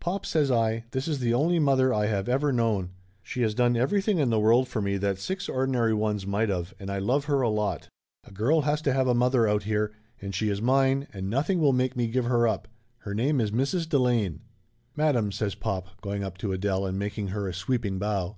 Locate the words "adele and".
16.52-16.98